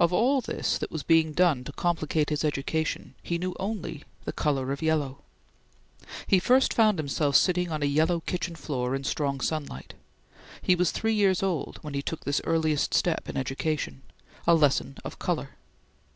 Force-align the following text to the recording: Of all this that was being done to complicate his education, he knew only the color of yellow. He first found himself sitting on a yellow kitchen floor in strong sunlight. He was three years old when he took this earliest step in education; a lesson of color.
Of 0.00 0.12
all 0.12 0.40
this 0.40 0.76
that 0.78 0.90
was 0.90 1.04
being 1.04 1.30
done 1.30 1.62
to 1.62 1.70
complicate 1.72 2.30
his 2.30 2.42
education, 2.44 3.14
he 3.22 3.38
knew 3.38 3.54
only 3.60 4.02
the 4.24 4.32
color 4.32 4.72
of 4.72 4.82
yellow. 4.82 5.18
He 6.26 6.40
first 6.40 6.74
found 6.74 6.98
himself 6.98 7.36
sitting 7.36 7.70
on 7.70 7.80
a 7.80 7.86
yellow 7.86 8.18
kitchen 8.22 8.56
floor 8.56 8.92
in 8.96 9.04
strong 9.04 9.38
sunlight. 9.40 9.94
He 10.62 10.74
was 10.74 10.90
three 10.90 11.14
years 11.14 11.44
old 11.44 11.78
when 11.82 11.94
he 11.94 12.02
took 12.02 12.24
this 12.24 12.40
earliest 12.42 12.92
step 12.92 13.28
in 13.28 13.36
education; 13.36 14.02
a 14.48 14.56
lesson 14.56 14.98
of 15.04 15.20
color. 15.20 15.50